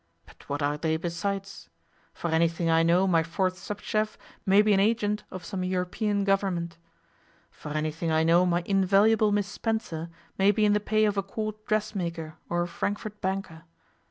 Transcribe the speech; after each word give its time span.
But 0.25 0.49
what 0.49 0.63
are 0.63 0.79
they 0.79 0.97
besides? 0.97 1.69
For 2.11 2.31
anything 2.31 2.71
I 2.71 2.81
know 2.81 3.05
my 3.05 3.21
fourth 3.21 3.59
sub 3.59 3.79
chef 3.81 4.17
may 4.47 4.63
be 4.63 4.73
an 4.73 4.79
agent 4.79 5.23
of 5.29 5.45
some 5.45 5.63
European 5.63 6.23
Government. 6.23 6.79
For 7.51 7.69
anything 7.69 8.09
I 8.09 8.23
know 8.23 8.43
my 8.47 8.63
invaluable 8.65 9.31
Miss 9.31 9.45
Spencer 9.45 10.09
may 10.39 10.49
be 10.49 10.65
in 10.65 10.73
the 10.73 10.79
pay 10.79 11.05
of 11.05 11.17
a 11.17 11.21
court 11.21 11.67
dressmaker 11.67 12.37
or 12.49 12.63
a 12.63 12.67
Frankfort 12.67 13.21
banker. 13.21 13.65